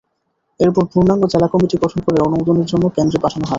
[0.59, 3.49] এরপর পূর্ণাঙ্গ জেলা কমিটি গঠন করে অনুমোদনের জন্য কেন্দ্রে পাঠানো হয়।